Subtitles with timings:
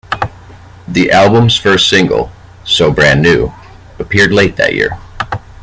[0.87, 2.31] The album's first single,
[2.63, 3.53] "So Brand New",
[3.99, 4.97] appeared late that year.